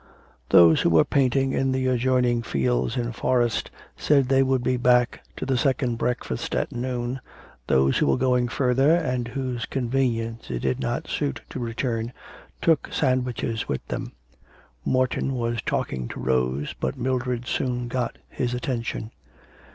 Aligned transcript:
Those 0.49 0.81
who 0.81 0.89
were 0.89 1.03
painting 1.05 1.51
in 1.53 1.71
the 1.73 1.85
adjoining 1.85 2.41
fields 2.41 2.97
and 2.97 3.15
forest 3.15 3.69
said 3.95 4.29
they 4.29 4.41
would 4.41 4.63
be 4.63 4.75
back 4.75 5.21
to 5.37 5.45
the 5.45 5.59
second 5.59 5.97
breakfast 5.99 6.55
at 6.55 6.71
noon, 6.71 7.21
those 7.67 7.99
who 7.99 8.07
were 8.07 8.17
going 8.17 8.47
further, 8.47 8.95
and 8.95 9.27
whose 9.27 9.67
convenience 9.67 10.49
it 10.49 10.63
did 10.63 10.79
not 10.79 11.05
suit 11.07 11.41
to 11.51 11.59
return, 11.59 12.13
took 12.63 12.91
sandwiches 12.91 13.67
with 13.69 13.87
them. 13.89 14.13
Morton 14.83 15.35
was 15.35 15.61
talking 15.61 16.07
to 16.07 16.19
Rose, 16.19 16.73
but 16.79 16.97
Mildred 16.97 17.45
soon 17.45 17.87
got 17.87 18.17
his 18.27 18.55
attention. 18.55 19.11